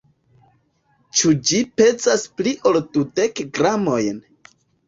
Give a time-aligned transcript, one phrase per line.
[1.19, 4.23] Ĉu ĝi pezas pli ol dudek gramojn?